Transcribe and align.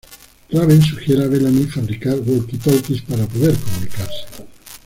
Raven 0.51 0.81
sugiere 0.81 1.25
a 1.25 1.27
Bellamy 1.27 1.67
fabricar 1.67 2.17
walkie-talkies 2.21 3.01
para 3.03 3.27
poder 3.27 3.55
comunicarse. 3.55 4.25